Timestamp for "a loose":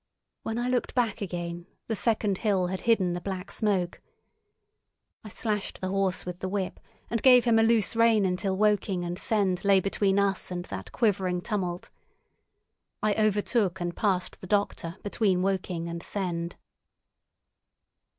7.59-7.95